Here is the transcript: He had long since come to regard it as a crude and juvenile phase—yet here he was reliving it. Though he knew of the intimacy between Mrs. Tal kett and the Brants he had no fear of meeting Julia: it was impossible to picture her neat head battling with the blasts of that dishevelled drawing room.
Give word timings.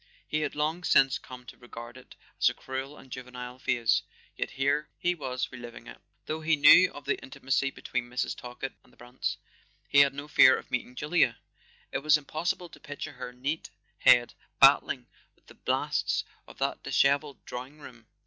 He 0.27 0.41
had 0.41 0.55
long 0.55 0.83
since 0.83 1.19
come 1.19 1.45
to 1.45 1.57
regard 1.57 1.95
it 1.95 2.15
as 2.39 2.49
a 2.49 2.55
crude 2.55 2.97
and 2.97 3.11
juvenile 3.11 3.59
phase—yet 3.59 4.49
here 4.49 4.89
he 4.97 5.13
was 5.13 5.51
reliving 5.51 5.85
it. 5.85 6.01
Though 6.25 6.41
he 6.41 6.55
knew 6.55 6.91
of 6.91 7.05
the 7.05 7.19
intimacy 7.19 7.69
between 7.69 8.09
Mrs. 8.09 8.35
Tal 8.35 8.55
kett 8.55 8.73
and 8.83 8.91
the 8.91 8.97
Brants 8.97 9.37
he 9.87 9.99
had 9.99 10.15
no 10.15 10.27
fear 10.27 10.57
of 10.57 10.71
meeting 10.71 10.95
Julia: 10.95 11.37
it 11.91 11.99
was 11.99 12.17
impossible 12.17 12.69
to 12.69 12.79
picture 12.79 13.11
her 13.11 13.31
neat 13.31 13.69
head 13.99 14.33
battling 14.59 15.05
with 15.35 15.45
the 15.45 15.53
blasts 15.53 16.23
of 16.47 16.57
that 16.57 16.81
dishevelled 16.81 17.45
drawing 17.45 17.79
room. 17.79 18.07